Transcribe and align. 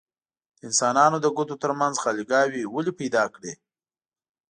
د 0.57 0.59
انسانانو 0.69 1.17
د 1.21 1.27
ګوتو 1.35 1.55
ترمنځ 1.63 1.95
خاليګاوې 2.03 2.61
ولې 2.73 2.93
پیدا 2.99 3.23
کړي؟ 3.35 3.53